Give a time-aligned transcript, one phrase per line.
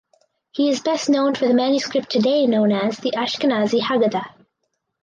[0.49, 4.33] He is best known for the manuscript today known as the Ashkenazi Haggadah.